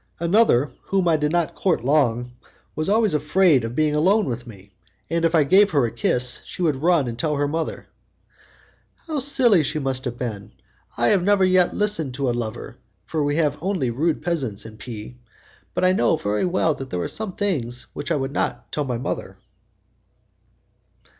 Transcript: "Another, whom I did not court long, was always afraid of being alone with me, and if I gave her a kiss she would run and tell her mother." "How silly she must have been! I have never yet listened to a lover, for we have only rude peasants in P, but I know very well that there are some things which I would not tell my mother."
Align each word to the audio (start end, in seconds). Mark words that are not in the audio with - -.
"Another, 0.19 0.71
whom 0.85 1.07
I 1.07 1.15
did 1.15 1.31
not 1.31 1.53
court 1.53 1.85
long, 1.85 2.31
was 2.75 2.89
always 2.89 3.13
afraid 3.13 3.63
of 3.63 3.75
being 3.75 3.93
alone 3.93 4.25
with 4.25 4.47
me, 4.47 4.71
and 5.11 5.23
if 5.23 5.35
I 5.35 5.43
gave 5.43 5.69
her 5.69 5.85
a 5.85 5.91
kiss 5.91 6.41
she 6.43 6.63
would 6.63 6.77
run 6.77 7.07
and 7.07 7.19
tell 7.19 7.35
her 7.35 7.47
mother." 7.47 7.85
"How 9.05 9.19
silly 9.19 9.61
she 9.61 9.77
must 9.77 10.05
have 10.05 10.17
been! 10.17 10.53
I 10.97 11.09
have 11.09 11.21
never 11.21 11.45
yet 11.45 11.75
listened 11.75 12.15
to 12.15 12.31
a 12.31 12.31
lover, 12.31 12.77
for 13.05 13.23
we 13.23 13.35
have 13.35 13.61
only 13.61 13.91
rude 13.91 14.23
peasants 14.23 14.65
in 14.65 14.77
P, 14.77 15.17
but 15.75 15.83
I 15.85 15.91
know 15.91 16.17
very 16.17 16.45
well 16.47 16.73
that 16.73 16.89
there 16.89 17.01
are 17.01 17.07
some 17.07 17.33
things 17.35 17.83
which 17.93 18.09
I 18.11 18.15
would 18.15 18.31
not 18.33 18.71
tell 18.71 18.85
my 18.85 18.97
mother." 18.97 19.37